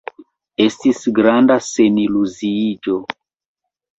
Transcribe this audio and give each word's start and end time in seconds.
Estis 0.63 1.01
granda 1.19 1.57
seniluziiĝo. 1.67 2.97